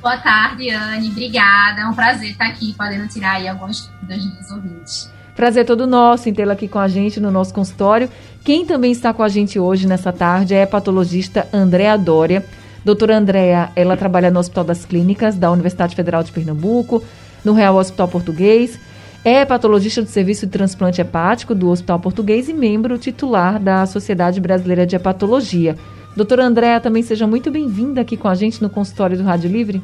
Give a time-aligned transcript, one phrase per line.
[0.06, 1.10] Boa tarde, Anne.
[1.10, 1.82] Obrigada.
[1.82, 5.12] É um prazer estar aqui, podendo tirar aí alguns dos meus ouvintes.
[5.36, 8.08] Prazer todo nosso em tê-la aqui com a gente no nosso consultório.
[8.44, 12.46] Quem também está com a gente hoje, nessa tarde, é a patologista Andréa Dória.
[12.86, 17.04] Doutora Andréa, ela trabalha no Hospital das Clínicas da Universidade Federal de Pernambuco,
[17.44, 18.80] no Real Hospital Português.
[19.24, 24.40] É patologista do Serviço de Transplante Hepático do Hospital Português e membro titular da Sociedade
[24.40, 25.76] Brasileira de Hepatologia.
[26.16, 29.82] Doutora Andréa, também seja muito bem-vinda aqui com a gente no consultório do Rádio Livre.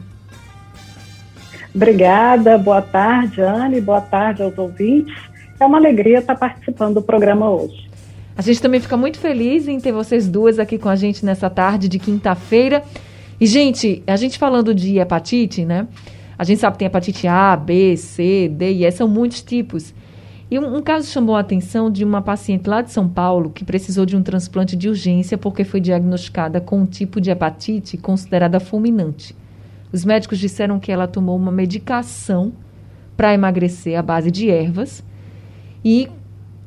[1.74, 5.16] Obrigada, boa tarde, Anne, boa tarde aos ouvintes.
[5.60, 7.90] É uma alegria estar participando do programa hoje.
[8.36, 11.50] A gente também fica muito feliz em ter vocês duas aqui com a gente nessa
[11.50, 12.84] tarde de quinta-feira.
[13.40, 15.88] E, gente, a gente falando de hepatite, né?
[16.38, 19.94] A gente sabe que tem hepatite A, B, C, D e E, são muitos tipos.
[20.50, 23.64] E um, um, caso chamou a atenção de uma paciente lá de São Paulo que
[23.64, 28.60] precisou de um transplante de urgência porque foi diagnosticada com um tipo de hepatite considerada
[28.60, 29.34] fulminante.
[29.92, 32.54] Os médicos disseram que ela tomou uma medicação
[33.18, 35.04] para emagrecer à base de ervas
[35.84, 36.10] e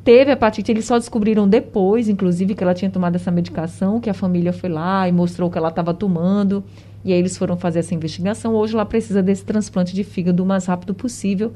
[0.04, 0.70] teve hepatite.
[0.70, 4.68] Eles só descobriram depois, inclusive, que ela tinha tomado essa medicação, que a família foi
[4.68, 6.62] lá e mostrou que ela estava tomando.
[7.04, 8.54] E aí eles foram fazer essa investigação.
[8.54, 11.52] Hoje ela precisa desse transplante de fígado o mais rápido possível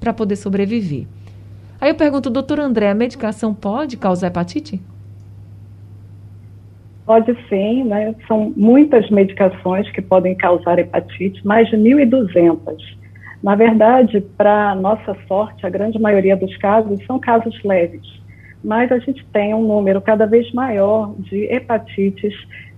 [0.00, 1.06] para poder sobreviver.
[1.80, 4.80] Aí eu pergunto, doutor André, a medicação pode causar hepatite?
[7.04, 8.14] Pode sim, né?
[8.28, 12.76] São muitas medicações que podem causar hepatite, mais de 1.200.
[13.42, 18.06] Na verdade, para nossa sorte, a grande maioria dos casos são casos leves,
[18.62, 22.32] mas a gente tem um número cada vez maior de hepatites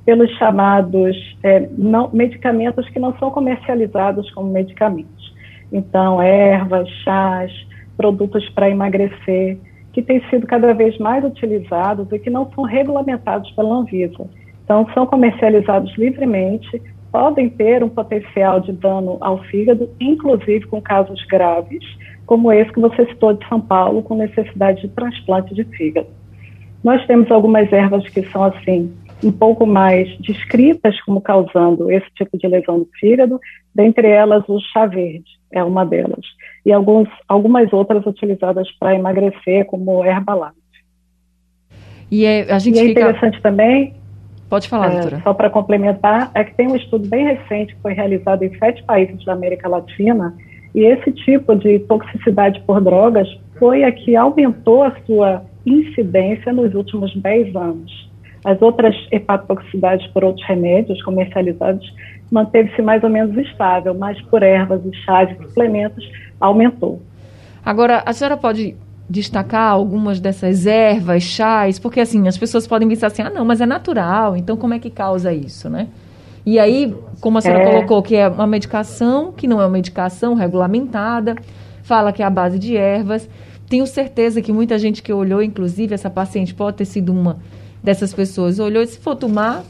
[0.06, 5.34] pelos chamados é, não, medicamentos que não são comercializados como medicamentos.
[5.70, 7.52] Então, ervas, chás,
[7.96, 9.58] produtos para emagrecer,
[9.94, 14.28] que têm sido cada vez mais utilizados e que não são regulamentados pela Anvisa.
[14.64, 16.82] Então, são comercializados livremente,
[17.12, 21.84] podem ter um potencial de dano ao fígado, inclusive com casos graves,
[22.26, 26.08] como esse que você citou de São Paulo, com necessidade de transplante de fígado.
[26.82, 32.36] Nós temos algumas ervas que são assim um pouco mais descritas como causando esse tipo
[32.36, 33.40] de lesão no fígado,
[33.72, 36.26] dentre elas o chá verde é uma delas,
[36.66, 40.54] e alguns, algumas outras utilizadas para emagrecer, como Herbalife.
[42.10, 43.00] E é, a gente e é fica...
[43.00, 43.94] interessante também,
[44.48, 45.20] Pode falar, é, doutora.
[45.22, 48.82] Só para complementar, é que tem um estudo bem recente que foi realizado em sete
[48.84, 50.34] países da América Latina,
[50.74, 53.28] e esse tipo de toxicidade por drogas
[53.58, 58.10] foi a que aumentou a sua incidência nos últimos 10 anos.
[58.44, 61.84] As outras hepatotoxicidades por outros remédios comercializados
[62.30, 66.04] manteve-se mais ou menos estável, mas por ervas e chás e suplementos
[66.40, 67.00] aumentou.
[67.64, 68.76] Agora, a senhora pode
[69.08, 73.60] destacar algumas dessas ervas, chás, porque assim, as pessoas podem pensar assim, ah, não, mas
[73.60, 75.88] é natural, então como é que causa isso, né?
[76.46, 77.70] E aí, como a senhora é...
[77.70, 81.36] colocou, que é uma medicação, que não é uma medicação regulamentada,
[81.82, 83.28] fala que é a base de ervas.
[83.68, 87.38] Tenho certeza que muita gente que olhou, inclusive essa paciente pode ter sido uma
[87.82, 89.62] dessas pessoas olhou e se for tomar,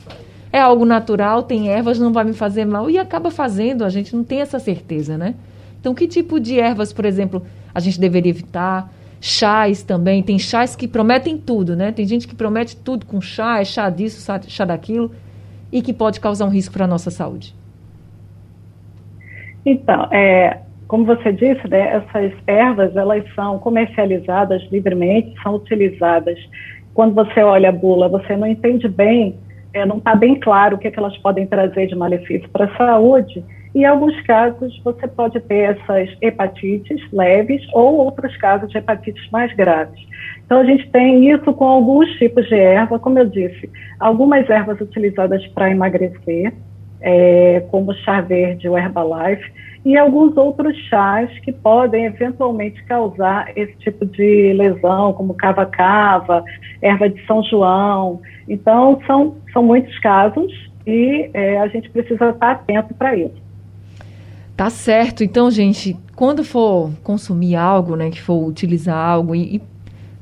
[0.54, 4.14] é algo natural, tem ervas, não vai me fazer mal, e acaba fazendo, a gente
[4.14, 5.34] não tem essa certeza, né?
[5.80, 7.44] Então, que tipo de ervas, por exemplo,
[7.74, 8.88] a gente deveria evitar?
[9.20, 11.90] Chás também, tem chás que prometem tudo, né?
[11.90, 15.10] Tem gente que promete tudo com chá, é chá disso, chá daquilo,
[15.72, 17.52] e que pode causar um risco para a nossa saúde.
[19.66, 26.38] Então, é, como você disse, né, essas ervas, elas são comercializadas livremente, são utilizadas
[26.94, 29.34] quando você olha a bula, você não entende bem,
[29.74, 32.66] é, não está bem claro o que, é que elas podem trazer de malefício para
[32.66, 33.44] a saúde.
[33.74, 39.28] E em alguns casos você pode ter essas hepatites leves ou outros casos de hepatites
[39.30, 40.00] mais graves.
[40.46, 43.68] Então a gente tem isso com alguns tipos de erva, como eu disse,
[43.98, 46.52] algumas ervas utilizadas para emagrecer,
[47.00, 49.52] é, como chá verde, o Herbalife,
[49.84, 56.42] e alguns outros chás que podem eventualmente causar esse tipo de lesão, como cava-cava,
[56.80, 58.20] erva de São João.
[58.48, 60.50] Então, são, são muitos casos
[60.86, 63.44] e é, a gente precisa estar atento para isso.
[64.56, 65.22] Tá certo.
[65.22, 69.62] Então, gente, quando for consumir algo, né, que for utilizar algo e, e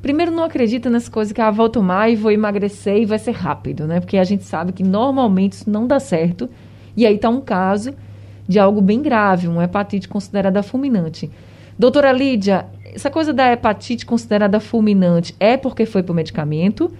[0.00, 3.32] primeiro não acredita nas coisas que ah, vou tomar e vou emagrecer e vai ser
[3.32, 4.00] rápido, né?
[4.00, 6.50] Porque a gente sabe que normalmente isso não dá certo.
[6.96, 7.94] E aí tá um caso
[8.52, 11.30] de algo bem grave, uma hepatite considerada fulminante.
[11.78, 16.92] Doutora Lídia, essa coisa da hepatite considerada fulminante é porque foi por medicamento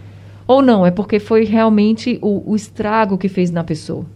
[0.47, 0.85] ou não?
[0.85, 4.07] É porque foi realmente o, o estrago que fez na pessoa?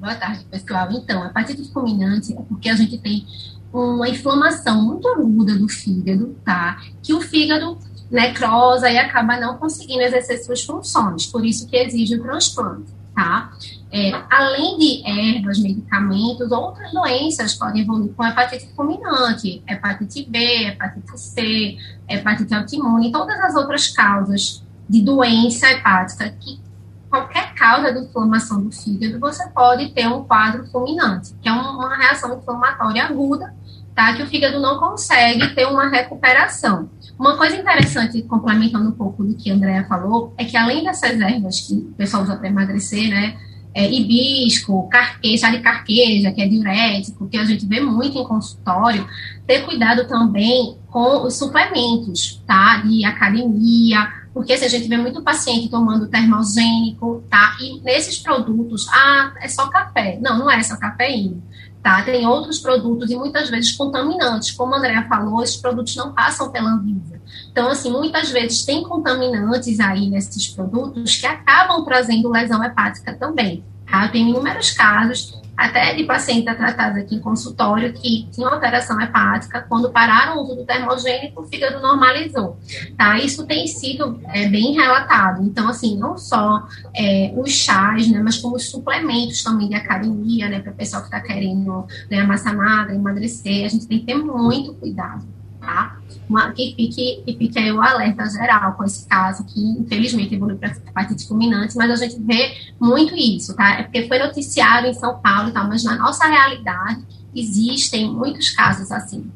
[0.00, 0.90] Boa tarde, pessoal.
[0.92, 3.26] Então, a hepatite fulminante é porque a gente tem
[3.72, 6.80] uma inflamação muito aguda do fígado, tá?
[7.02, 7.78] Que o fígado
[8.10, 13.52] necrosa e acaba não conseguindo exercer suas funções, por isso que exige o transplante, tá?
[13.92, 20.38] É, além de ervas, medicamentos, outras doenças podem evoluir com hepatite fulminante, hepatite B,
[20.68, 21.76] hepatite C,
[22.08, 26.60] hepatite autoimune, todas as outras causas de doença hepática que
[27.08, 31.96] qualquer causa de inflamação do fígado, você pode ter um quadro fulminante, que é uma
[31.96, 33.52] reação inflamatória aguda
[34.00, 34.14] tá?
[34.14, 36.88] Que o fígado não consegue ter uma recuperação.
[37.18, 41.20] Uma coisa interessante, complementando um pouco do que a Andrea falou, é que além dessas
[41.20, 43.36] ervas que o pessoal usa para emagrecer, né?
[43.72, 48.24] É, hibisco, carqueja, chá de carqueja, que é diurético, que a gente vê muito em
[48.24, 49.06] consultório,
[49.46, 52.78] ter cuidado também com os suplementos, tá?
[52.78, 57.56] De academia, porque assim, a gente vê muito paciente tomando termogênico, tá?
[57.60, 60.18] E nesses produtos, ah, é só café.
[60.20, 61.40] Não, não é só cafeína
[61.82, 62.02] tá?
[62.02, 64.50] Tem outros produtos e muitas vezes contaminantes.
[64.52, 67.19] Como a Andrea falou, esses produtos não passam pela Anvisa.
[67.50, 73.64] Então, assim, muitas vezes tem contaminantes aí nesses produtos que acabam trazendo lesão hepática também.
[73.90, 74.06] Tá?
[74.06, 79.66] Eu tenho inúmeros casos até de pacientes tratados aqui em consultório que tinham alteração hepática,
[79.68, 82.58] quando pararam o uso do termogênico, o fígado normalizou,
[82.96, 83.18] tá?
[83.18, 85.44] Isso tem sido é, bem relatado.
[85.44, 86.66] Então, assim, não só
[86.96, 91.02] é, os chás, né, mas como os suplementos também de academia, né, para o pessoal
[91.02, 95.26] que está querendo ganhar massa magra, emagrecer, a gente tem que ter muito cuidado,
[95.60, 96.00] tá?
[96.30, 100.56] uma, que, fique, que fique aí o alerta geral com esse caso, que infelizmente evoluiu
[100.56, 103.80] para hepatite fulminante, mas a gente vê muito isso, tá?
[103.80, 107.02] É porque foi noticiado em São Paulo e tal, mas na nossa realidade
[107.34, 109.28] existem muitos casos assim.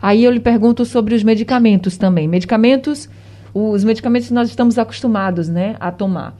[0.00, 2.28] Aí eu lhe pergunto sobre os medicamentos também.
[2.28, 3.08] Medicamentos,
[3.52, 6.36] os medicamentos nós estamos acostumados, né, a tomar.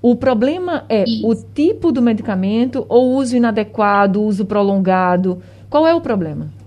[0.00, 1.26] O problema é Isso.
[1.26, 5.42] o tipo do medicamento ou uso inadequado, uso prolongado.
[5.68, 6.59] Qual é o problema?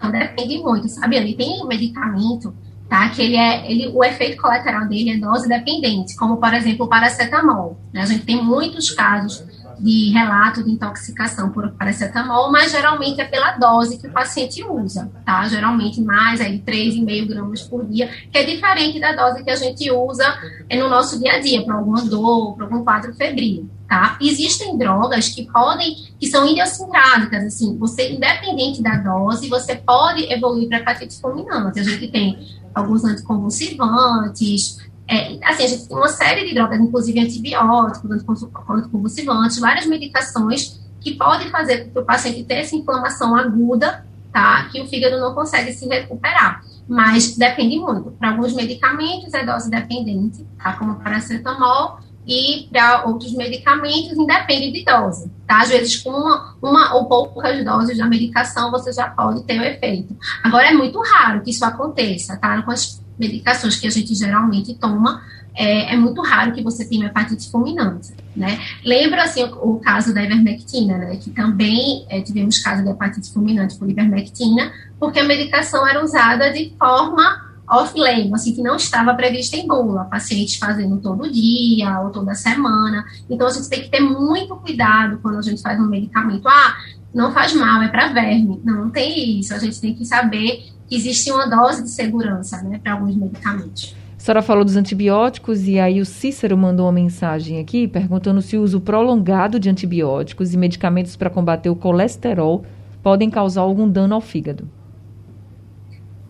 [0.00, 1.16] Então depende muito, sabe?
[1.16, 2.54] Ele tem medicamento,
[2.88, 3.10] tá?
[3.10, 6.88] Que ele é, ele, o efeito colateral dele é dose dependente, como por exemplo o
[6.88, 7.78] paracetamol.
[7.92, 8.00] Né?
[8.00, 9.44] A gente tem muitos casos
[9.78, 15.10] de relato de intoxicação por paracetamol, mas geralmente é pela dose que o paciente usa,
[15.24, 15.46] tá?
[15.48, 19.90] Geralmente mais aí 3,5 gramas por dia, que é diferente da dose que a gente
[19.90, 20.38] usa
[20.70, 24.16] no nosso dia a dia, para alguma dor, para algum quadro febril tá?
[24.20, 30.68] Existem drogas que podem, que são idiosincráticas, assim, você, independente da dose, você pode evoluir
[30.68, 31.80] para hepatite fulminante.
[31.80, 32.38] A gente tem
[32.72, 34.78] alguns anticonvulsivantes,
[35.08, 38.24] é, assim, a gente tem uma série de drogas, inclusive antibióticos,
[38.70, 44.68] anticonvulsivantes, várias medicações que podem fazer com que o paciente tenha essa inflamação aguda, tá?
[44.70, 46.62] Que o fígado não consegue se recuperar.
[46.88, 48.12] Mas depende muito.
[48.12, 50.74] Para alguns medicamentos é dose dependente, tá?
[50.74, 51.98] Como paracetamol,
[52.30, 55.62] e para outros medicamentos, independe de dose, tá?
[55.62, 59.64] Às vezes, com uma, uma ou poucas doses da medicação, você já pode ter o
[59.64, 60.16] efeito.
[60.44, 62.62] Agora, é muito raro que isso aconteça, tá?
[62.62, 65.20] Com as medicações que a gente geralmente toma,
[65.56, 68.60] é, é muito raro que você tenha hepatite fulminante, né?
[68.84, 71.16] Lembra, assim, o, o caso da ivermectina, né?
[71.16, 76.52] Que também é, tivemos caso de hepatite fulminante por ivermectina, porque a medicação era usada
[76.52, 82.10] de forma off-label, assim, que não estava prevista em bula, pacientes fazendo todo dia ou
[82.10, 83.04] toda semana.
[83.28, 86.48] Então, a gente tem que ter muito cuidado quando a gente faz um medicamento.
[86.48, 86.76] Ah,
[87.14, 88.60] não faz mal, é para verme.
[88.64, 89.54] Não, não tem isso.
[89.54, 93.94] A gente tem que saber que existe uma dose de segurança, né, para alguns medicamentos.
[94.18, 98.54] A senhora falou dos antibióticos e aí o Cícero mandou uma mensagem aqui perguntando se
[98.54, 102.62] o uso prolongado de antibióticos e medicamentos para combater o colesterol
[103.02, 104.68] podem causar algum dano ao fígado.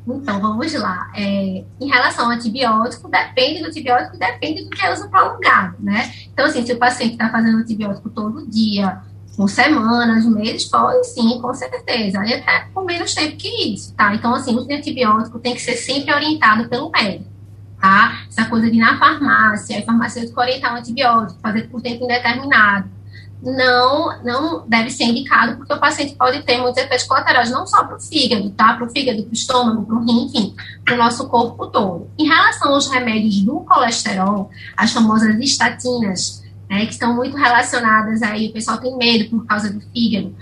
[0.07, 1.11] Então, vamos lá.
[1.15, 6.13] É, em relação ao antibiótico, depende do antibiótico, depende do que é uso prolongado, né?
[6.33, 9.01] Então, assim, se o paciente está fazendo antibiótico todo dia,
[9.37, 12.25] com semanas, meses, pode sim, com certeza.
[12.25, 14.15] E até por menos tempo que isso, tá?
[14.15, 17.31] Então, assim, o antibiótico tem que ser sempre orientado pelo médico,
[17.81, 18.25] tá?
[18.29, 23.00] Essa coisa de ir na farmácia, a farmacêutico orientar um antibiótico, fazer por tempo indeterminado
[23.43, 27.85] não, não deve ser indicado, porque o paciente pode ter muitos efeitos colaterais, não só
[27.85, 28.75] para o fígado, tá?
[28.75, 30.55] Para o fígado, para o estômago, para o rim, enfim,
[30.85, 32.11] para o nosso corpo todo.
[32.19, 38.49] Em relação aos remédios do colesterol, as famosas estatinas, né, que estão muito relacionadas aí,
[38.49, 40.35] o pessoal tem medo por causa do fígado.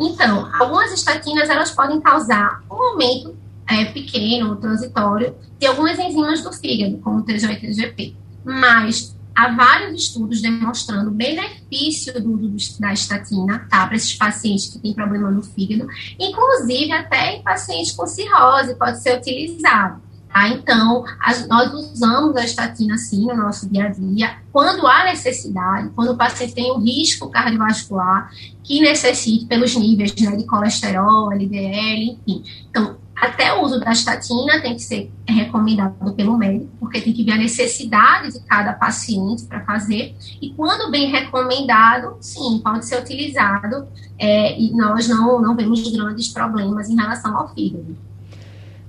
[0.00, 3.36] Então, algumas estatinas, elas podem causar um aumento
[3.68, 8.14] é, pequeno, transitório, de algumas enzimas do fígado, como o TGO-TGP.
[8.44, 14.66] Mas há vários estudos demonstrando o benefício do uso da estatina, tá, para esses pacientes
[14.66, 20.02] que têm problema no fígado, inclusive até em pacientes com cirrose pode ser utilizado.
[20.28, 20.48] Tá?
[20.48, 21.04] Então,
[21.48, 26.16] nós usamos a estatina sim no nosso dia a dia, quando há necessidade, quando o
[26.16, 28.30] paciente tem um risco cardiovascular
[28.64, 32.42] que necessite pelos níveis né, de colesterol, LDL, enfim.
[32.68, 37.24] Então, até o uso da estatina tem que ser recomendado pelo médico, porque tem que
[37.24, 40.14] ver a necessidade de cada paciente para fazer.
[40.40, 46.28] E quando bem recomendado, sim, pode ser utilizado é, e nós não, não vemos grandes
[46.28, 47.96] problemas em relação ao fígado.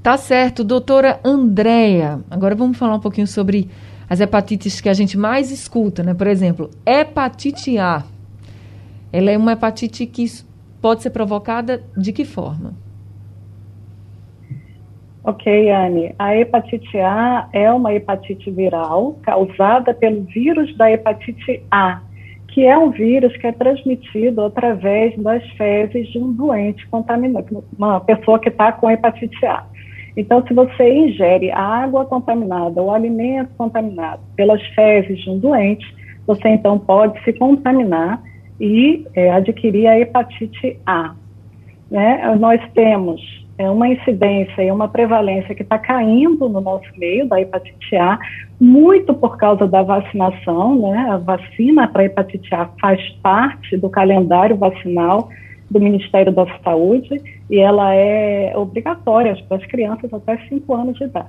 [0.03, 2.23] Tá certo, doutora Andréia.
[2.29, 3.69] Agora vamos falar um pouquinho sobre
[4.09, 6.13] as hepatites que a gente mais escuta, né?
[6.13, 8.03] Por exemplo, hepatite A.
[9.11, 10.25] Ela é uma hepatite que
[10.79, 12.73] pode ser provocada de que forma?
[15.23, 16.15] Ok, Anne.
[16.17, 22.01] A hepatite A é uma hepatite viral causada pelo vírus da hepatite A,
[22.47, 27.99] que é um vírus que é transmitido através das fezes de um doente contaminado, uma
[27.99, 29.65] pessoa que está com hepatite A.
[30.15, 35.85] Então, se você ingere água contaminada ou alimento contaminado pelas fezes de um doente,
[36.25, 38.21] você então pode se contaminar
[38.59, 41.13] e é, adquirir a hepatite A.
[41.91, 42.35] Né?
[42.39, 43.21] Nós temos
[43.59, 48.17] é uma incidência e uma prevalência que está caindo no nosso meio da hepatite A,
[48.57, 51.09] muito por causa da vacinação, né?
[51.11, 55.27] A vacina para hepatite A faz parte do calendário vacinal
[55.69, 61.03] do Ministério da Saúde e ela é obrigatória para as crianças até 5 anos de
[61.03, 61.27] idade.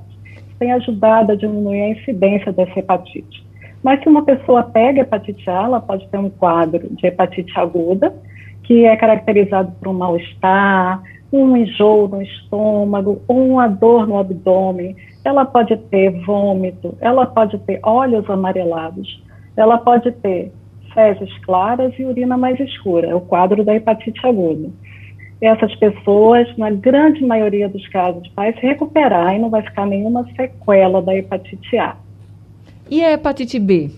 [0.61, 3.45] Tem ajudado a diminuir a incidência dessa hepatite.
[3.83, 8.15] Mas se uma pessoa pega hepatite A, ela pode ter um quadro de hepatite aguda,
[8.63, 15.45] que é caracterizado por um mal-estar, um enjoo no estômago, uma dor no abdômen, ela
[15.45, 19.23] pode ter vômito, ela pode ter olhos amarelados,
[19.57, 20.53] ela pode ter
[20.93, 24.71] fezes claras e urina mais escura, é o quadro da hepatite aguda.
[25.41, 30.27] Essas pessoas, na grande maioria dos casos, vai se recuperar e não vai ficar nenhuma
[30.37, 31.97] sequela da hepatite A.
[32.91, 33.91] E a hepatite B?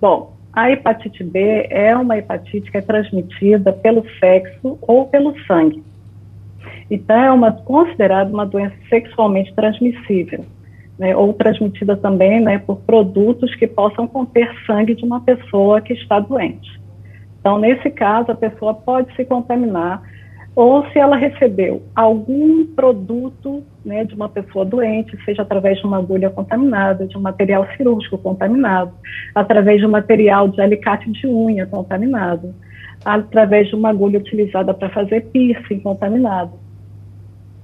[0.00, 5.82] Bom, a hepatite B é uma hepatite que é transmitida pelo sexo ou pelo sangue.
[6.90, 10.44] Então, é uma, considerada uma doença sexualmente transmissível,
[10.98, 15.92] né, ou transmitida também né, por produtos que possam conter sangue de uma pessoa que
[15.92, 16.78] está doente.
[17.40, 20.02] Então, nesse caso, a pessoa pode se contaminar
[20.58, 25.98] ou se ela recebeu algum produto né, de uma pessoa doente, seja através de uma
[25.98, 28.90] agulha contaminada, de um material cirúrgico contaminado,
[29.36, 32.52] através de um material de alicate de unha contaminado,
[33.04, 36.54] através de uma agulha utilizada para fazer piercing contaminado,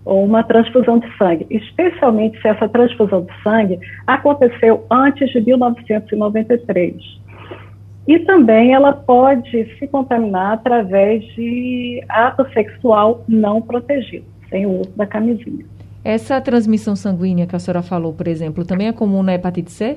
[0.05, 7.25] ou uma transfusão de sangue, especialmente se essa transfusão de sangue aconteceu antes de 1993
[8.07, 14.93] e também ela pode se contaminar através de ato sexual não protegido, sem o uso
[14.97, 15.65] da camisinha.
[16.05, 19.97] Essa transmissão sanguínea que a senhora falou, por exemplo, também é comum na hepatite C?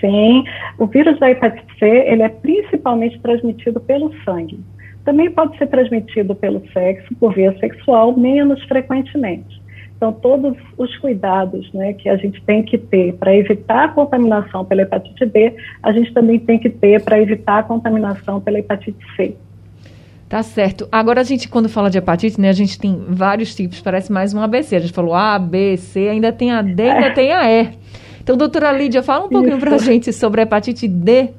[0.00, 0.44] Sim,
[0.78, 4.58] o vírus da hepatite C ele é principalmente transmitido pelo sangue.
[5.04, 9.62] Também pode ser transmitido pelo sexo, por via sexual, menos frequentemente.
[9.96, 14.62] Então, todos os cuidados né, que a gente tem que ter para evitar a contaminação
[14.62, 18.98] pela hepatite B, a gente também tem que ter para evitar a contaminação pela hepatite
[19.16, 19.34] C.
[20.28, 20.86] Tá certo.
[20.92, 24.34] Agora a gente, quando fala de hepatite, né, a gente tem vários tipos, parece mais
[24.34, 24.76] um ABC.
[24.76, 27.10] A gente falou A, B, C, ainda tem a D, ainda é.
[27.10, 27.70] tem a E.
[28.20, 31.30] Então, doutora Lídia, fala um pouquinho para a gente sobre a hepatite D.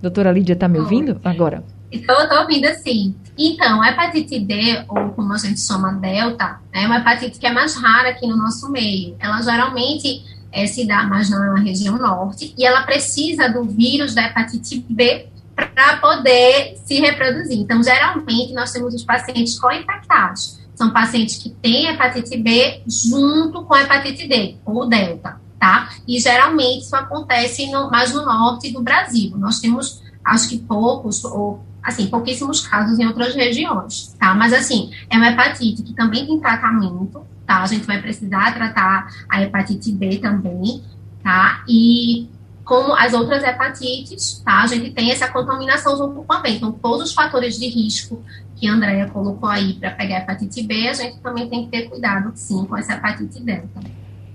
[0.00, 1.20] Doutora Lídia, está me ouvindo?
[1.24, 1.64] Agora.
[1.90, 3.14] Então, eu estou ouvindo assim.
[3.38, 7.52] Então, a hepatite D, ou como a gente chama delta, é uma hepatite que é
[7.52, 9.16] mais rara aqui no nosso meio.
[9.18, 10.22] Ela geralmente
[10.52, 15.28] é, se dá mais na região norte e ela precisa do vírus da hepatite B
[15.54, 17.58] para poder se reproduzir.
[17.58, 20.58] Então, geralmente, nós temos os pacientes co-infectados.
[20.74, 25.90] São pacientes que têm hepatite B junto com a hepatite D, ou delta, tá?
[26.08, 29.32] E geralmente isso acontece no, mais no norte do Brasil.
[29.36, 34.34] Nós temos, acho que poucos, ou assim, pouquíssimos casos em outras regiões, tá?
[34.34, 37.62] Mas, assim, é uma hepatite que também tem tratamento, tá?
[37.62, 40.82] A gente vai precisar tratar a hepatite B também.
[41.22, 41.62] tá?
[41.68, 42.28] E
[42.64, 44.62] como as outras hepatites, tá?
[44.62, 46.50] A gente tem essa contaminação junto com a B.
[46.50, 48.22] Então, todos os fatores de risco
[48.56, 51.70] que a Andrea colocou aí para pegar a hepatite B, a gente também tem que
[51.70, 53.80] ter cuidado, sim, com essa hepatite delta.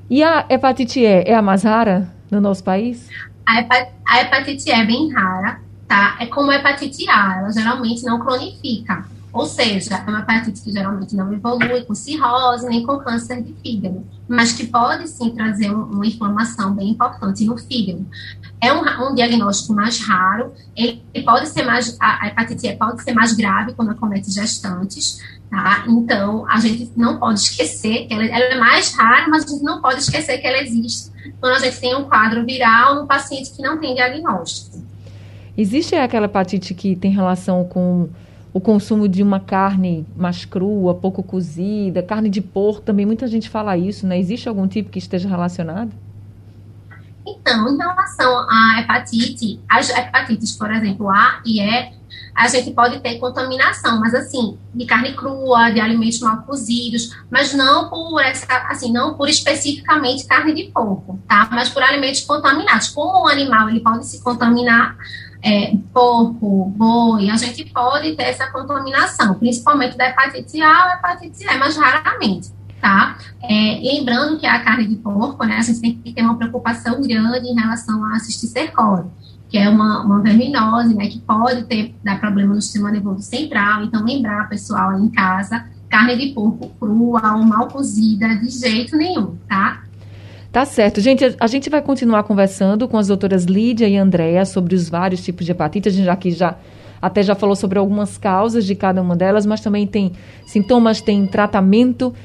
[0.10, 3.10] E a hepatite E é a mais rara no nosso país?
[3.46, 6.18] A, hepatite, a hepatite E é bem rara, tá?
[6.20, 9.06] É como a hepatite A, ela geralmente não cronifica.
[9.36, 13.54] Ou seja, é uma hepatite que geralmente não evolui com cirrose nem com câncer de
[13.62, 18.06] fígado, mas que pode sim trazer uma inflamação bem importante no fígado.
[18.62, 23.14] É um, um diagnóstico mais raro, ele pode ser mais, a hepatite E pode ser
[23.14, 25.84] mais grave quando acomete gestantes, tá?
[25.86, 29.64] Então, a gente não pode esquecer que ela, ela é mais rara, mas a gente
[29.64, 31.12] não pode esquecer que ela existe
[31.42, 34.75] quando a gente tem um quadro viral no paciente que não tem diagnóstico.
[35.58, 38.10] Existe aquela hepatite que tem relação com
[38.54, 43.50] o consumo de uma carne mais crua, pouco cozida, carne de porco, também muita gente
[43.50, 44.18] fala isso, né?
[44.18, 45.92] Existe algum tipo que esteja relacionado?
[47.28, 51.92] Então, em relação à hepatite, as hepatites, por exemplo, A e E,
[52.36, 57.54] a gente pode ter contaminação, mas assim, de carne crua, de alimentos mal cozidos, mas
[57.54, 61.48] não por essa, assim, não por especificamente carne de porco, tá?
[61.52, 62.90] Mas por alimentos contaminados.
[62.90, 64.98] Como o animal ele pode se contaminar,
[65.46, 71.44] é, porco, boi, a gente pode ter essa contaminação, principalmente da hepatite A ou hepatite
[71.44, 72.50] E, mas raramente,
[72.82, 73.16] tá?
[73.44, 77.00] É, lembrando que a carne de porco, né, a gente tem que ter uma preocupação
[77.00, 79.08] grande em relação à cisticercose,
[79.48, 83.84] que é uma, uma verminose, né, que pode ter, dar problema no sistema nervoso central,
[83.84, 88.98] então lembrar, pessoal, aí em casa, carne de porco crua ou mal cozida, de jeito
[88.98, 89.84] nenhum, tá?
[90.56, 91.02] Tá certo.
[91.02, 95.22] Gente, a gente vai continuar conversando com as doutoras Lídia e Andréa sobre os vários
[95.22, 95.90] tipos de hepatite.
[95.90, 96.56] A gente aqui já
[97.02, 100.14] até já falou sobre algumas causas de cada uma delas, mas também tem
[100.48, 102.16] sintomas, tem tratamento.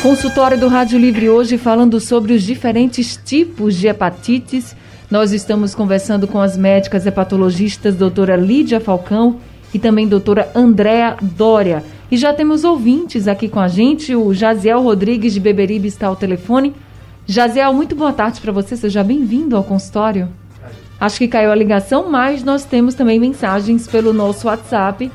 [0.00, 4.74] Consultório do Rádio Livre hoje falando sobre os diferentes tipos de hepatites.
[5.10, 9.40] Nós estamos conversando com as médicas hepatologistas doutora Lídia Falcão
[9.74, 11.84] e também doutora Andréa Dória.
[12.10, 16.16] E já temos ouvintes aqui com a gente, o Jaziel Rodrigues de Beberibe está ao
[16.16, 16.72] telefone.
[17.26, 18.76] Jaziel, muito boa tarde para você.
[18.76, 20.28] Seja bem-vindo ao consultório.
[21.00, 25.10] Acho que caiu a ligação, mas nós temos também mensagens pelo nosso WhatsApp.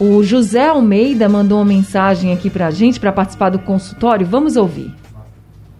[0.00, 4.26] O José Almeida mandou uma mensagem aqui para a gente para participar do consultório.
[4.26, 4.94] Vamos ouvir.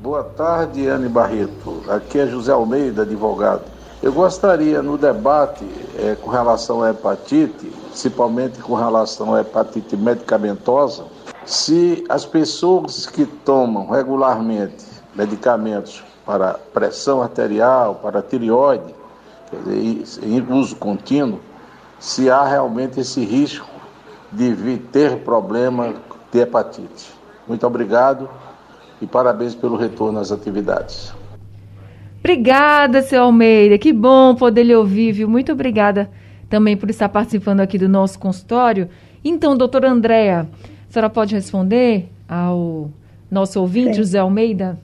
[0.03, 1.83] Boa tarde, Anne Barreto.
[1.89, 3.63] Aqui é José Almeida, advogado.
[4.03, 5.65] Eu gostaria, no debate
[5.99, 11.05] é, com relação à hepatite, principalmente com relação à hepatite medicamentosa,
[11.47, 18.95] se as pessoas que tomam regularmente medicamentos para pressão arterial, para tireoide,
[19.53, 21.41] dizer, em uso contínuo,
[21.99, 23.69] se há realmente esse risco
[24.33, 25.95] de vir ter problema
[26.33, 27.13] de hepatite.
[27.47, 28.29] Muito obrigado
[29.03, 31.13] e parabéns pelo retorno às atividades.
[32.21, 33.79] Obrigada, seu Almeida.
[33.79, 35.29] Que bom poder lhe ouvir, viu?
[35.29, 36.11] Muito obrigada
[36.49, 38.89] também por estar participando aqui do nosso consultório.
[39.25, 40.49] Então, doutora Andréa,
[40.89, 42.91] a senhora pode responder ao
[43.31, 44.03] nosso ouvinte, Sim.
[44.03, 44.79] José Almeida?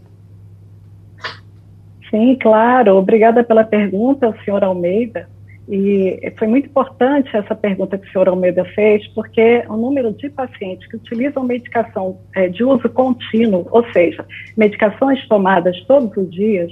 [2.11, 2.97] Sim, claro.
[2.97, 5.29] Obrigada pela pergunta, senhor Almeida.
[5.69, 10.31] E foi muito importante essa pergunta que o senhor Almeida fez, porque o número de
[10.31, 14.25] pacientes que utilizam medicação é, de uso contínuo, ou seja,
[14.57, 16.71] medicações tomadas todos os dias,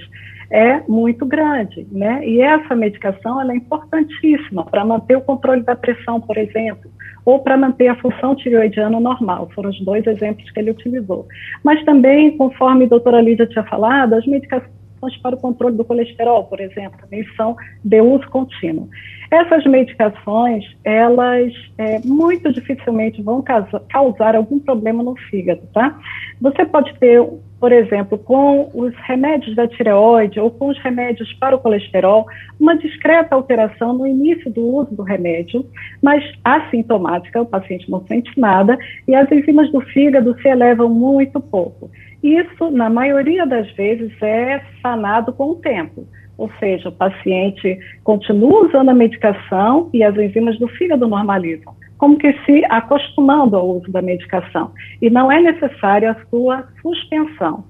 [0.50, 2.24] é muito grande, né?
[2.24, 6.88] E essa medicação é importantíssima para manter o controle da pressão, por exemplo,
[7.24, 9.48] ou para manter a função tireoidiana normal.
[9.54, 11.26] Foram os dois exemplos que ele utilizou.
[11.64, 14.73] Mas também, conforme a doutora Lídia tinha falado, as medicações
[15.04, 18.88] medicações para o controle do colesterol, por exemplo, também são de uso contínuo.
[19.30, 25.98] Essas medicações, elas é, muito dificilmente vão causar, causar algum problema no fígado, tá?
[26.40, 27.20] Você pode ter,
[27.58, 32.26] por exemplo, com os remédios da tireoide ou com os remédios para o colesterol,
[32.60, 35.66] uma discreta alteração no início do uso do remédio,
[36.00, 41.40] mas assintomática, o paciente não sente nada, e as enzimas do fígado se elevam muito
[41.40, 41.90] pouco.
[42.24, 46.08] Isso, na maioria das vezes, é sanado com o tempo.
[46.38, 52.16] Ou seja, o paciente continua usando a medicação e as enzimas do fígado normalizam, como
[52.16, 54.72] que se acostumando ao uso da medicação.
[55.02, 57.62] E não é necessária a sua suspensão.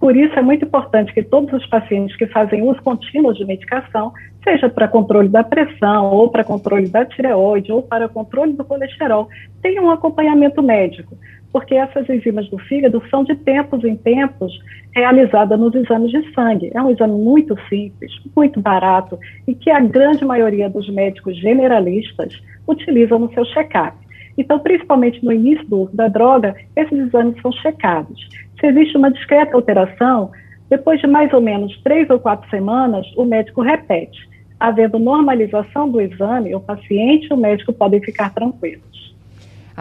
[0.00, 4.12] Por isso, é muito importante que todos os pacientes que fazem uso contínuo de medicação,
[4.42, 9.28] seja para controle da pressão, ou para controle da tireoide, ou para controle do colesterol,
[9.62, 11.16] tenham um acompanhamento médico
[11.52, 14.52] porque essas enzimas do fígado são de tempos em tempos
[14.94, 16.70] realizadas nos exames de sangue.
[16.74, 22.40] É um exame muito simples, muito barato e que a grande maioria dos médicos generalistas
[22.66, 23.96] utilizam no seu check-up.
[24.38, 28.18] Então, principalmente no início do uso da droga, esses exames são checados.
[28.58, 30.30] Se existe uma discreta alteração,
[30.72, 34.26] Depois de mais ou menos três ou quatro semanas, o médico repete.
[34.58, 39.11] Havendo normalização do exame, o paciente e o médico podem ficar tranquilos.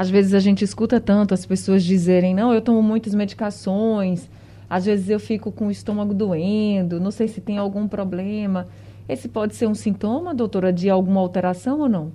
[0.02, 4.28] Às vezes a gente escuta tanto as pessoas dizerem: não, eu tomo muitas medicações,
[4.68, 8.68] às vezes eu fico com o estômago doendo, não sei se tem algum problema.
[9.08, 12.12] Esse pode ser um sintoma, doutora, de alguma alteração ou não?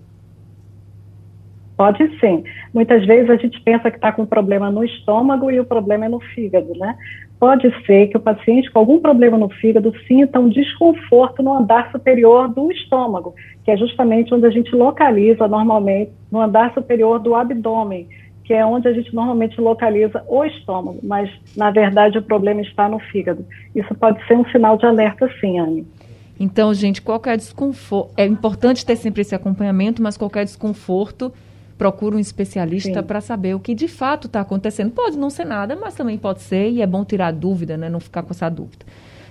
[1.76, 2.42] Pode sim.
[2.74, 6.08] Muitas vezes a gente pensa que está com problema no estômago e o problema é
[6.08, 6.98] no fígado, né?
[7.38, 11.90] Pode ser que o paciente com algum problema no fígado sinta um desconforto no andar
[11.92, 17.34] superior do estômago, que é justamente onde a gente localiza normalmente, no andar superior do
[17.34, 18.08] abdômen,
[18.44, 22.88] que é onde a gente normalmente localiza o estômago, mas na verdade o problema está
[22.88, 23.44] no fígado.
[23.74, 25.86] Isso pode ser um sinal de alerta, sim, Anne.
[26.38, 28.12] Então, gente, qualquer desconforto.
[28.16, 31.32] É importante ter sempre esse acompanhamento, mas qualquer desconforto,
[31.76, 34.90] procura um especialista para saber o que de fato está acontecendo.
[34.92, 37.88] Pode não ser nada, mas também pode ser, e é bom tirar dúvida, né?
[37.88, 38.84] Não ficar com essa dúvida.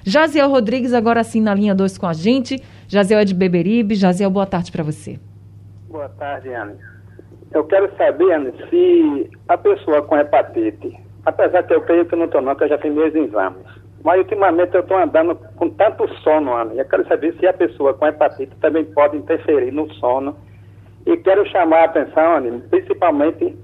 [0.03, 2.61] Jaziel Rodrigues, agora sim na linha 2 com a gente.
[2.87, 3.95] Jaziel é de Beberibe.
[3.95, 5.19] Jaziel, boa tarde para você.
[5.89, 6.75] Boa tarde, Ana.
[7.51, 12.25] Eu quero saber, Ana, se a pessoa com hepatite, apesar que eu creio que não
[12.25, 13.65] estou não, que eu já fiz meus exames,
[14.03, 17.53] mas ultimamente eu estou andando com tanto sono, Ana, e eu quero saber se a
[17.53, 20.35] pessoa com hepatite também pode interferir no sono.
[21.05, 23.55] E quero chamar a atenção, principalmente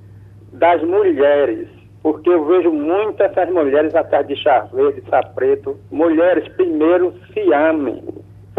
[0.53, 1.67] das mulheres,
[2.03, 5.79] porque eu vejo muitas essas mulheres atrás de chá verde, chá preto.
[5.91, 8.03] Mulheres, primeiro, se amem.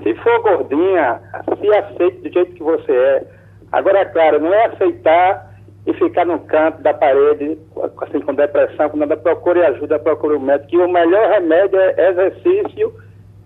[0.03, 1.21] Se for gordinha,
[1.61, 3.25] se aceite do jeito que você é.
[3.71, 5.53] Agora, é claro, não é aceitar
[5.87, 7.59] e ficar no canto da parede,
[8.01, 10.75] assim, com depressão, com nada, procure ajuda, procure um médico.
[10.75, 12.95] E o melhor remédio é exercício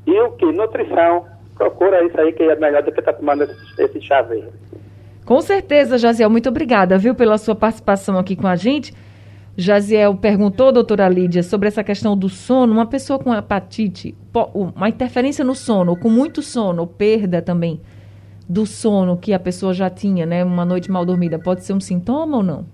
[0.06, 0.46] e o que?
[0.46, 1.26] Nutrição.
[1.56, 4.52] Procura isso aí que é melhor do que estar tá tomando esse, esse chá verde.
[5.26, 8.94] Com certeza, Jaziel, muito obrigada, viu, pela sua participação aqui com a gente.
[9.56, 12.72] Jaziel perguntou, doutora Lídia, sobre essa questão do sono.
[12.72, 14.16] Uma pessoa com hepatite,
[14.54, 17.80] uma interferência no sono, com muito sono, perda também
[18.48, 20.44] do sono que a pessoa já tinha, né?
[20.44, 22.66] Uma noite mal dormida, pode ser um sintoma ou não?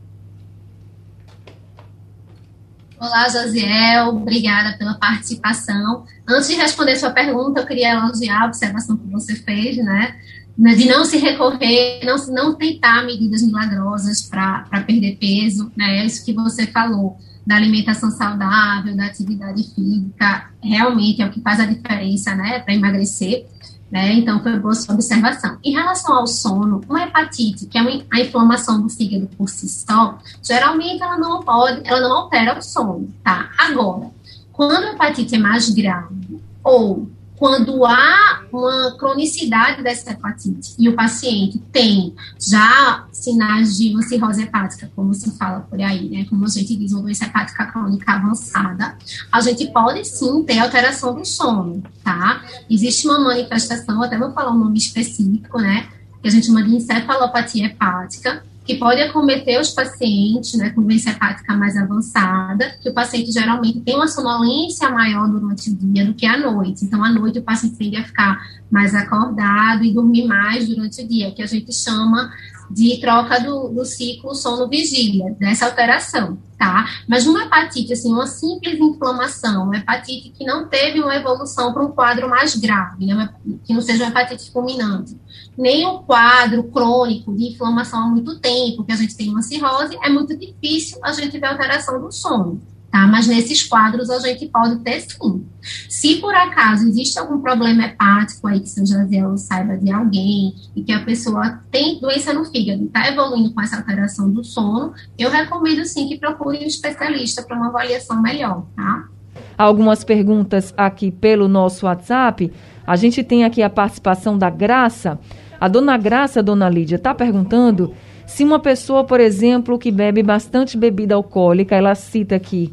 [3.00, 6.04] Olá, Josiel, obrigada pela participação.
[6.28, 10.14] Antes de responder sua pergunta, eu queria elogiar a observação que você fez, né?
[10.56, 15.98] De não se recorrer, não, não tentar medidas milagrosas para perder peso, né?
[15.98, 21.40] É isso que você falou, da alimentação saudável, da atividade física, realmente é o que
[21.40, 23.46] faz a diferença, né, para emagrecer.
[23.90, 24.14] Né?
[24.14, 25.58] Então, foi boa sua observação.
[25.62, 29.68] Em relação ao sono, uma hepatite, que é uma, a inflamação do fígado por si
[29.68, 33.50] só, geralmente ela não pode, ela não altera o sono, tá?
[33.58, 34.10] Agora,
[34.50, 37.10] quando a hepatite é mais grave ou
[37.42, 44.44] quando há uma cronicidade dessa hepatite e o paciente tem já sinais de uma cirrose
[44.44, 46.24] hepática, como se fala por aí, né?
[46.30, 48.96] Como a gente diz, uma doença hepática crônica avançada,
[49.32, 52.44] a gente pode sim ter alteração do sono, tá?
[52.70, 55.88] Existe uma manifestação, até vou falar um nome específico, né?
[56.22, 61.10] Que a gente chama de encefalopatia hepática, que pode acometer os pacientes né, com doença
[61.10, 66.14] hepática mais avançada, que o paciente geralmente tem uma sonolência maior durante o dia do
[66.14, 66.84] que à noite.
[66.84, 71.08] Então, à noite, o paciente tende a ficar mais acordado e dormir mais durante o
[71.08, 72.32] dia, que a gente chama
[72.72, 76.88] de troca do, do ciclo sono-vigília, dessa alteração, tá?
[77.06, 81.82] Mas uma hepatite, assim, uma simples inflamação, uma hepatite que não teve uma evolução para
[81.84, 83.28] um quadro mais grave, né?
[83.64, 85.16] que não seja uma hepatite fulminante,
[85.56, 89.98] nem um quadro crônico de inflamação há muito tempo, que a gente tem uma cirrose,
[90.02, 93.06] é muito difícil a gente ver alteração do sono tá?
[93.06, 95.46] Mas nesses quadros a gente pode ter sim.
[95.88, 100.82] Se por acaso existe algum problema hepático aí que seu Jaziel saiba de alguém e
[100.82, 105.30] que a pessoa tem doença no fígado está evoluindo com essa alteração do sono, eu
[105.30, 109.08] recomendo sim que procure um especialista para uma avaliação melhor, tá?
[109.56, 112.52] Algumas perguntas aqui pelo nosso WhatsApp.
[112.86, 115.18] A gente tem aqui a participação da Graça.
[115.58, 117.94] A dona Graça, a dona Lídia, está perguntando
[118.26, 122.72] se uma pessoa, por exemplo, que bebe bastante bebida alcoólica, ela cita aqui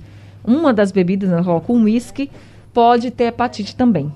[0.49, 2.31] uma das bebidas, né, coloca um uísque,
[2.73, 4.11] pode ter hepatite também.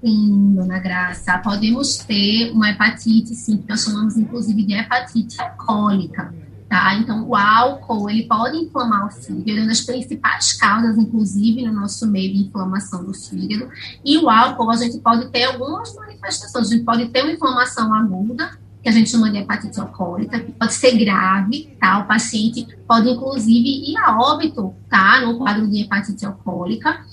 [0.00, 6.32] Sim, dona Graça, podemos ter uma hepatite, sim, que nós chamamos inclusive de hepatite alcoólica,
[6.68, 6.94] tá?
[6.94, 11.72] Então, o álcool, ele pode inflamar o fígado, é uma das principais causas, inclusive, no
[11.72, 13.68] nosso meio de inflamação do fígado,
[14.04, 17.92] e o álcool, a gente pode ter algumas manifestações, a gente pode ter uma inflamação
[17.92, 18.50] aguda,
[18.88, 21.98] que a gente chama de hepatite alcoólica, que pode ser grave, tá?
[21.98, 25.20] O paciente pode, inclusive, ir a óbito, tá?
[25.20, 27.04] No quadro de hepatite alcoólica.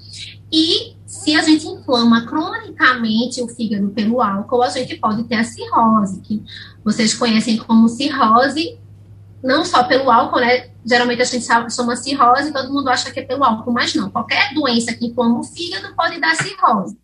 [0.51, 5.43] E se a gente inflama cronicamente o fígado pelo álcool, a gente pode ter a
[5.43, 6.41] cirrose, que
[6.83, 8.77] vocês conhecem como cirrose,
[9.43, 10.69] não só pelo álcool, né?
[10.85, 14.09] geralmente a gente chama cirrose todo mundo acha que é pelo álcool, mas não.
[14.09, 16.97] Qualquer doença que inflama o fígado pode dar cirrose.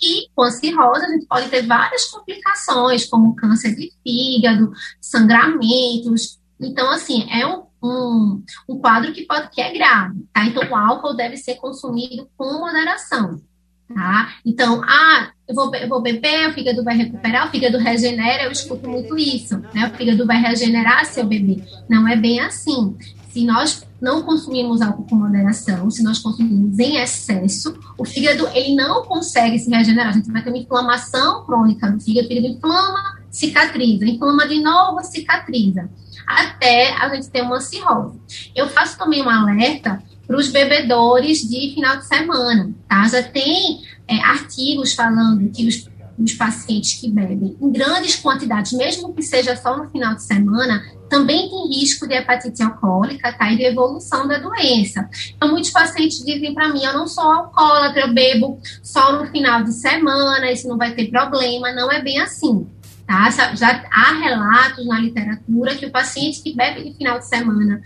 [0.00, 6.38] E com a cirrose a gente pode ter várias complicações, como câncer de fígado, sangramentos.
[6.60, 10.44] Então, assim, é um, um, um quadro que pode que é grave, tá?
[10.44, 13.40] Então, o álcool deve ser consumido com moderação.
[13.88, 14.34] Tá?
[14.44, 18.50] Então, ah, eu vou, eu vou beber, o fígado vai recuperar, o fígado regenera, eu
[18.50, 19.88] escuto muito isso, né?
[19.88, 21.64] O fígado vai regenerar se eu beber.
[21.88, 22.96] Não é bem assim.
[23.30, 28.74] Se nós não consumimos álcool com moderação, se nós consumimos em excesso, o fígado ele
[28.74, 30.10] não consegue se regenerar.
[30.10, 34.60] A gente vai ter uma inflamação crônica no fígado, o fígado inflama, cicatriza, inflama de
[34.62, 35.88] novo, cicatriza,
[36.26, 38.18] até a gente ter uma cirrose.
[38.54, 43.06] Eu faço também um alerta para os bebedores de final de semana, tá?
[43.08, 49.12] Já tem é, artigos falando que os, os pacientes que bebem em grandes quantidades, mesmo
[49.12, 53.52] que seja só no final de semana, também tem risco de hepatite alcoólica, tá?
[53.52, 55.08] E de evolução da doença.
[55.36, 59.62] Então, muitos pacientes dizem para mim, eu não sou alcoólatra, eu bebo só no final
[59.62, 61.72] de semana, isso não vai ter problema.
[61.72, 62.66] Não é bem assim,
[63.06, 63.30] tá?
[63.54, 67.80] Já há relatos na literatura que o paciente que bebe de final de semana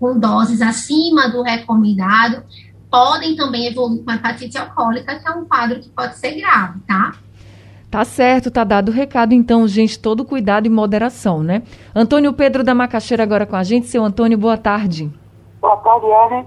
[0.00, 2.42] com doses acima do recomendado,
[2.90, 7.14] podem também evoluir com hepatite alcoólica, que é um quadro que pode ser grave, tá?
[7.90, 11.62] Tá certo, tá dado o recado, então, gente, todo cuidado e moderação, né?
[11.92, 13.88] Antônio Pedro da Macaxeira agora com a gente.
[13.88, 15.10] Seu Antônio, boa tarde.
[15.60, 16.46] Boa tarde, Ellen.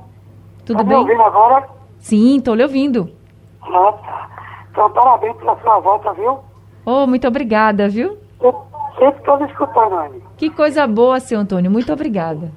[0.65, 0.97] Tudo tá bem?
[0.97, 1.67] me ouvindo agora?
[1.99, 3.09] Sim, tô lhe ouvindo.
[3.67, 4.29] Nossa,
[4.71, 6.39] então parabéns pela sua volta, viu?
[6.85, 8.17] Oh, muito obrigada, viu?
[8.39, 8.65] Eu
[8.97, 10.23] sempre estou escutando, Ellen.
[10.37, 12.53] Que coisa boa, seu Antônio, muito obrigada.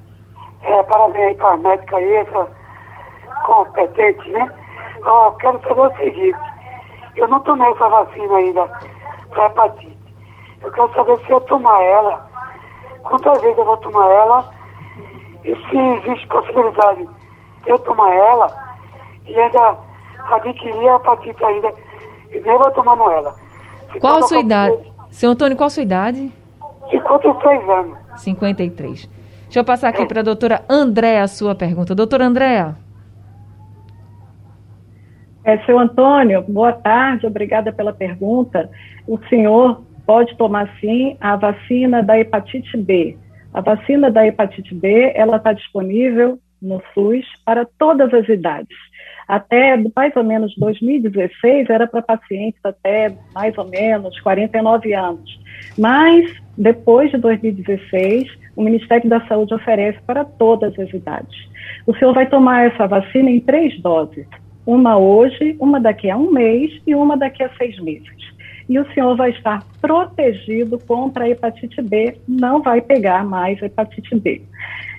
[0.61, 2.47] É, parabéns aí para a médica aí, essa
[3.45, 4.49] competente, né?
[5.03, 6.39] Ó, quero saber o seguinte,
[7.17, 8.65] eu não tomei essa vacina ainda
[9.29, 9.97] para hepatite.
[10.61, 12.29] Eu quero saber se eu tomar ela,
[13.03, 14.49] quantas vezes eu vou tomar ela,
[15.43, 17.07] e se existe possibilidade
[17.63, 18.47] de eu tomar ela
[19.25, 19.77] e ainda
[20.31, 21.73] adquirir a hepatite ainda,
[22.31, 23.35] e nem vou tomando ela.
[23.91, 24.93] Se Qual a toda sua idade?
[25.11, 26.31] Seu Antônio, qual a sua idade?
[26.89, 27.97] 56 anos.
[28.17, 29.09] 53.
[29.43, 31.95] Deixa eu passar aqui para a doutora Andréa a sua pergunta.
[31.95, 32.75] Doutora Andréa.
[35.47, 38.69] É, seu Antônio, boa tarde, obrigada pela pergunta.
[39.07, 43.17] O senhor pode tomar sim a vacina da hepatite B.
[43.53, 48.75] A vacina da hepatite B, ela está disponível no SUS para todas as idades.
[49.25, 55.39] Até mais ou menos 2016 era para pacientes até mais ou menos 49 anos.
[55.77, 61.37] Mas depois de 2016, o Ministério da Saúde oferece para todas as idades.
[61.85, 64.27] O senhor vai tomar essa vacina em três doses
[64.67, 68.27] uma hoje, uma daqui a um mês e uma daqui a seis meses.
[68.67, 73.67] E o senhor vai estar protegido contra a hepatite B, não vai pegar mais a
[73.67, 74.41] hepatite B.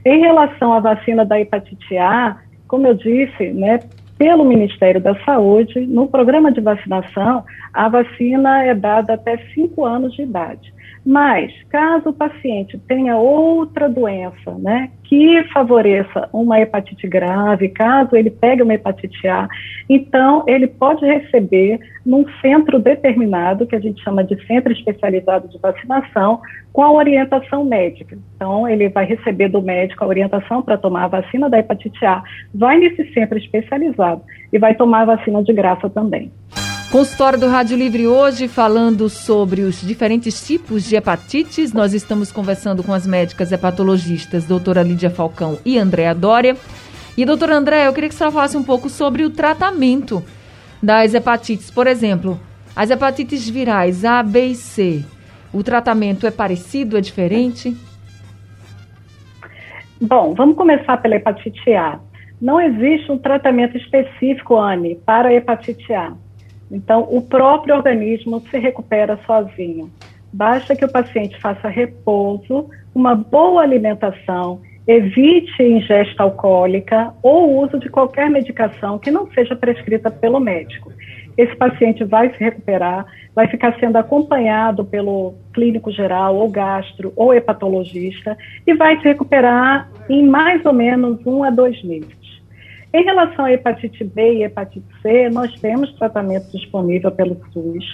[0.07, 3.81] Em relação à vacina da hepatite A, como eu disse, né,
[4.17, 10.15] pelo Ministério da Saúde, no programa de vacinação, a vacina é dada até 5 anos
[10.15, 10.73] de idade.
[11.11, 18.29] Mas, caso o paciente tenha outra doença, né, que favoreça uma hepatite grave, caso ele
[18.29, 19.49] pegue uma hepatite A,
[19.89, 25.59] então ele pode receber num centro determinado, que a gente chama de centro especializado de
[25.59, 26.43] vacinação,
[26.75, 28.19] com a orientação médica.
[28.37, 32.23] Então, ele vai receber do médico a orientação para tomar a vacina da hepatite A,
[32.55, 34.21] vai nesse centro especializado
[34.53, 36.31] e vai tomar a vacina de graça também.
[36.91, 41.71] Consultório do Rádio Livre hoje falando sobre os diferentes tipos de hepatites.
[41.71, 46.57] Nós estamos conversando com as médicas hepatologistas doutora Lídia Falcão e Andréa Dória.
[47.15, 50.25] E doutora André, eu queria que você falasse um pouco sobre o tratamento
[50.83, 51.71] das hepatites.
[51.71, 52.41] Por exemplo,
[52.75, 55.05] as hepatites virais A, B e C.
[55.53, 57.77] O tratamento é parecido, é diferente?
[60.01, 62.01] Bom, vamos começar pela hepatite A.
[62.41, 66.15] Não existe um tratamento específico, Anne, para a hepatite A.
[66.71, 69.91] Então, o próprio organismo se recupera sozinho.
[70.33, 77.89] Basta que o paciente faça repouso, uma boa alimentação, evite ingesta alcoólica ou uso de
[77.89, 80.93] qualquer medicação que não seja prescrita pelo médico.
[81.37, 87.33] Esse paciente vai se recuperar, vai ficar sendo acompanhado pelo clínico geral, ou gastro, ou
[87.33, 92.18] hepatologista, e vai se recuperar em mais ou menos um a dois meses.
[92.93, 97.85] Em relação à hepatite B e hepatite C, nós temos tratamento disponível pelo SUS.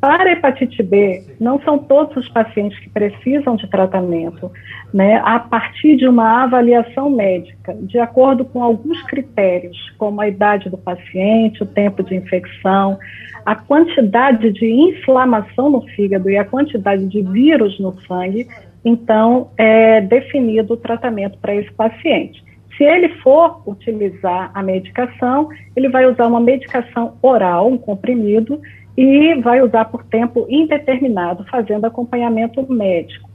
[0.00, 4.50] Para a hepatite B, não são todos os pacientes que precisam de tratamento,
[4.94, 10.70] né, a partir de uma avaliação médica, de acordo com alguns critérios, como a idade
[10.70, 12.98] do paciente, o tempo de infecção,
[13.44, 18.48] a quantidade de inflamação no fígado e a quantidade de vírus no sangue,
[18.82, 22.42] então é definido o tratamento para esse paciente.
[22.80, 28.58] Se ele for utilizar a medicação, ele vai usar uma medicação oral, um comprimido,
[28.96, 33.28] e vai usar por tempo indeterminado, fazendo acompanhamento médico.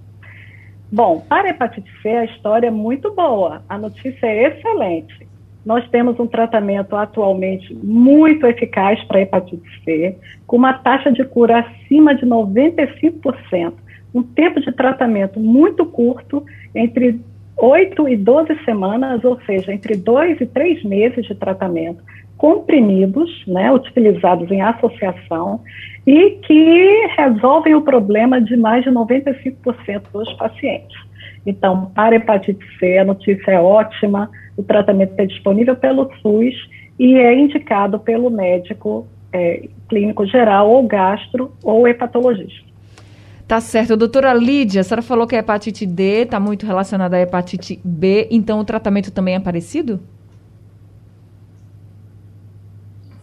[0.92, 5.28] Bom, para a hepatite C, a história é muito boa, a notícia é excelente.
[5.64, 11.24] Nós temos um tratamento atualmente muito eficaz para a hepatite C, com uma taxa de
[11.24, 13.74] cura acima de 95%,
[14.12, 17.22] um tempo de tratamento muito curto, entre
[17.58, 22.04] 8 e 12 semanas, ou seja, entre 2 e 3 meses de tratamento,
[22.38, 25.62] comprimidos, né, utilizados em associação,
[26.06, 30.98] e que resolvem o problema de mais de 95% dos pacientes.
[31.46, 36.56] Então, para hepatite C, a notícia é ótima, o tratamento é disponível pelo SUS
[37.00, 42.75] e é indicado pelo médico é, clínico geral, ou gastro, ou hepatologista.
[43.48, 43.96] Tá certo.
[43.96, 48.28] Doutora Lídia, a senhora falou que a hepatite D está muito relacionada à hepatite B,
[48.32, 50.02] então o tratamento também é parecido?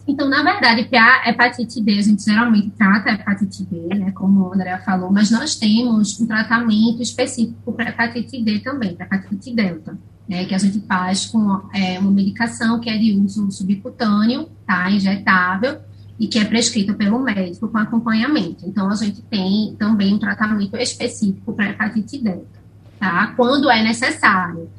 [0.07, 4.47] Então, na verdade, para hepatite D, a gente geralmente trata a hepatite D, né, como
[4.47, 9.53] o André falou, mas nós temos um tratamento específico para hepatite D também, para hepatite
[9.53, 14.47] delta, né, que a gente faz com é, uma medicação que é de uso subcutâneo,
[14.65, 15.79] tá, injetável,
[16.19, 18.65] e que é prescrita pelo médico com acompanhamento.
[18.65, 22.59] Então, a gente tem também um tratamento específico para hepatite delta,
[22.99, 23.33] tá?
[23.35, 24.69] Quando é necessário,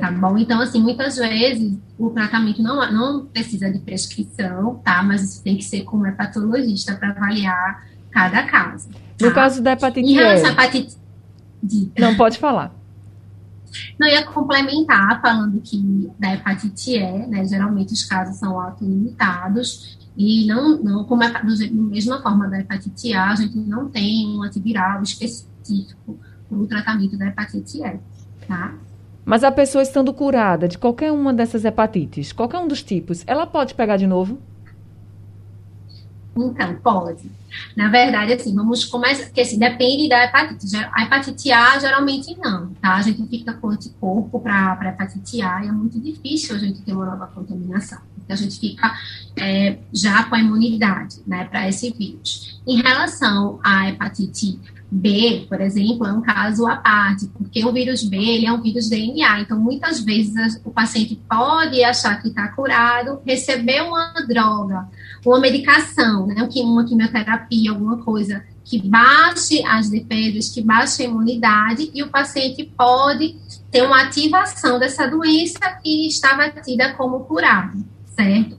[0.00, 0.38] tá bom?
[0.38, 5.02] Então, assim, muitas vezes o tratamento não, não precisa de prescrição, tá?
[5.02, 8.88] Mas isso tem que ser com um hepatologista para avaliar cada caso.
[8.88, 9.26] Tá?
[9.26, 10.96] No caso da hepatite Em relação à hepatite...
[11.98, 12.74] Não pode falar.
[13.98, 20.46] Não, ia complementar falando que da hepatite E, né, geralmente os casos são autolimitados, e
[20.46, 24.42] não, não como é, da mesma forma da hepatite A, a gente não tem um
[24.42, 27.98] antiviral específico para o tratamento da hepatite E,
[28.46, 28.74] tá?
[29.24, 33.46] Mas a pessoa estando curada de qualquer uma dessas hepatites, qualquer um dos tipos, ela
[33.46, 34.38] pode pegar de novo?
[36.36, 37.30] Então, pode.
[37.76, 40.76] Na verdade, assim, vamos começar, porque assim, depende da hepatite.
[40.76, 42.96] A hepatite A, geralmente não, tá?
[42.96, 46.82] A gente fica com anticorpo para a hepatite A e é muito difícil a gente
[46.82, 47.98] ter uma nova contaminação.
[48.24, 48.92] Então, a gente fica
[49.36, 52.60] é, já com a imunidade, né, para esse vírus.
[52.66, 54.58] Em relação à hepatite
[54.90, 58.62] B, por exemplo, é um caso à parte, porque o vírus B ele é um
[58.62, 64.88] vírus DNA, então muitas vezes o paciente pode achar que está curado, receber uma droga,
[65.26, 71.90] uma medicação, né, uma quimioterapia, alguma coisa que baixe as defesas, que baixe a imunidade,
[71.92, 73.36] e o paciente pode
[73.70, 77.76] ter uma ativação dessa doença que estava tida como curada,
[78.14, 78.58] certo?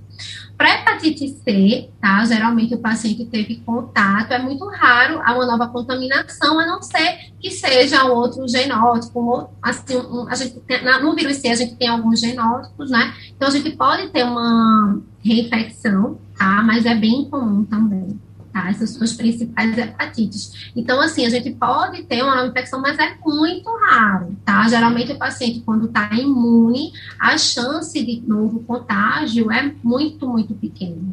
[0.57, 2.23] Para hepatite C, tá?
[2.23, 7.51] Geralmente o paciente teve contato, é muito raro uma nova contaminação, a não ser que
[7.51, 11.89] seja um outro genótipo, assim, um, a gente tem, no vírus C a gente tem
[11.89, 13.13] alguns genótipos, né?
[13.35, 16.63] Então a gente pode ter uma reinfecção, tá?
[16.63, 18.17] Mas é bem comum também
[18.55, 18.69] tá?
[18.69, 20.71] Essas são as principais hepatites.
[20.73, 24.65] Então, assim, a gente pode ter uma infecção, mas é muito raro, tá?
[24.69, 31.03] Geralmente o paciente, quando está imune, a chance de novo contágio é muito, muito pequena.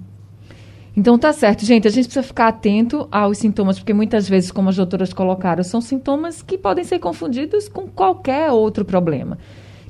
[0.96, 1.88] Então tá certo, gente.
[1.88, 5.80] A gente precisa ficar atento aos sintomas, porque muitas vezes, como as doutoras colocaram, são
[5.80, 9.36] sintomas que podem ser confundidos com qualquer outro problema.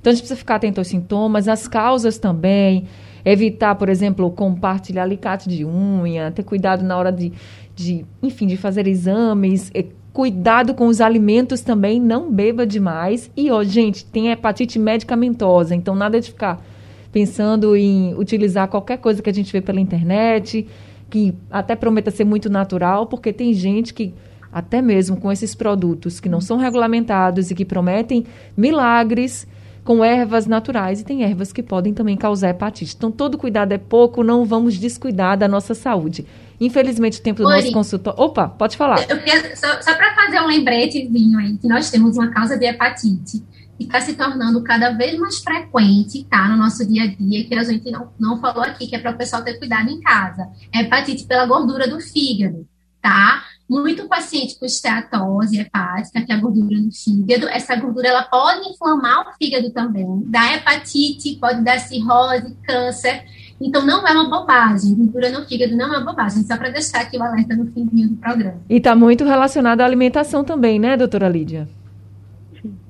[0.01, 2.89] Então a gente precisa ficar atento aos sintomas, às causas também
[3.25, 7.33] evitar, por exemplo, compartilhar alicate de unha, ter cuidado na hora de,
[7.75, 9.71] de enfim, de fazer exames,
[10.13, 13.31] cuidado com os alimentos também, não beba demais.
[13.37, 16.63] E, ó, gente, tem hepatite medicamentosa, então nada de ficar
[17.11, 20.67] pensando em utilizar qualquer coisa que a gente vê pela internet,
[21.11, 24.15] que até prometa ser muito natural, porque tem gente que
[24.51, 29.47] até mesmo com esses produtos que não são regulamentados e que prometem milagres,
[29.85, 32.95] com ervas naturais e tem ervas que podem também causar hepatite.
[32.97, 36.27] Então, todo cuidado é pouco, não vamos descuidar da nossa saúde.
[36.61, 37.57] Infelizmente, o tempo do Oi.
[37.57, 38.21] nosso consultório.
[38.21, 39.01] Opa, pode falar.
[39.09, 42.65] Eu queria, só, só para fazer um lembretezinho aí, que nós temos uma causa de
[42.67, 43.43] hepatite
[43.77, 46.49] que está se tornando cada vez mais frequente, tá?
[46.49, 49.11] No nosso dia a dia, que a gente não, não falou aqui, que é para
[49.11, 50.49] o pessoal ter cuidado em casa.
[50.73, 52.67] É hepatite pela gordura do fígado,
[53.01, 53.43] tá?
[53.73, 57.49] Muito paciente com esteatose hepática, que é a gordura no fígado.
[57.49, 63.25] Essa gordura ela pode inflamar o fígado também, dá hepatite, pode dar cirrose, câncer.
[63.59, 64.95] Então, não é uma bobagem.
[64.95, 67.85] Gordura no fígado não é uma bobagem, só para deixar aqui o alerta no fim
[67.87, 68.61] do programa.
[68.69, 71.67] E está muito relacionado à alimentação também, né, doutora Lídia?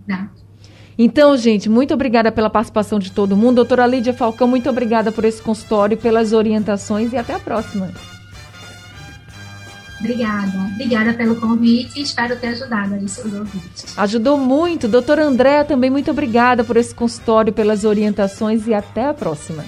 [0.09, 0.43] Exato.
[0.99, 3.57] Então, gente, muito obrigada pela participação de todo mundo.
[3.57, 7.91] Doutora Lídia Falcão, muito obrigada por esse consultório, pelas orientações e até a próxima.
[10.03, 10.59] Obrigada.
[10.75, 13.97] Obrigada pelo convite e espero ter ajudado aí seus ouvintes.
[13.97, 14.89] Ajudou muito.
[14.89, 19.65] Doutora Andréa, também muito obrigada por esse consultório, pelas orientações e até a próxima.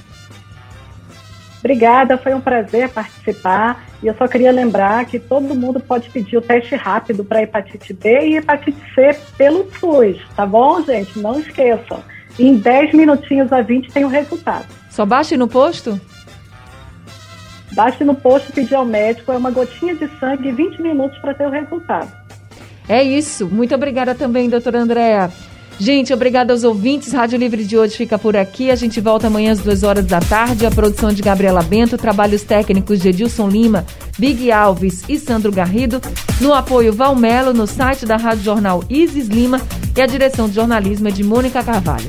[1.61, 3.87] Obrigada, foi um prazer participar.
[4.03, 7.95] E eu só queria lembrar que todo mundo pode pedir o teste rápido para hepatite
[7.95, 11.19] B e hepatite C pelo SUS, tá bom, gente?
[11.19, 12.03] Não esqueçam.
[12.39, 14.67] Em 10 minutinhos a 20 tem o resultado.
[14.91, 15.99] Só baixe no posto?
[17.73, 21.35] Baixe no posto pedir ao médico, é uma gotinha de sangue e 20 minutos para
[21.35, 22.11] ter o resultado.
[22.89, 23.47] É isso.
[23.47, 25.31] Muito obrigada também, doutora Andréa.
[25.79, 27.13] Gente, obrigada aos ouvintes.
[27.13, 28.71] Rádio Livre de hoje fica por aqui.
[28.71, 30.67] A gente volta amanhã às duas horas da tarde.
[30.67, 33.85] A produção de Gabriela Bento, trabalhos técnicos de Edilson Lima,
[34.19, 36.01] Big Alves e Sandro Garrido.
[36.41, 39.61] No apoio Valmelo, no site da Rádio Jornal Isis Lima
[39.97, 42.09] e a direção de jornalismo é de Mônica Carvalho.